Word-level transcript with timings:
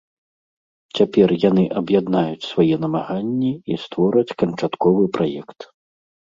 Цяпер 0.99 1.33
яны 1.49 1.65
аб'яднаюць 1.81 2.47
свае 2.51 2.75
намаганні 2.87 3.53
і 3.71 3.79
створаць 3.85 4.35
канчатковы 4.43 5.03
праект. 5.19 5.59